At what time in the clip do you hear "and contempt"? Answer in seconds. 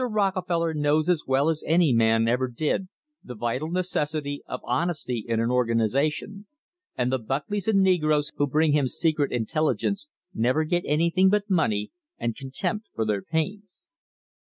12.17-12.87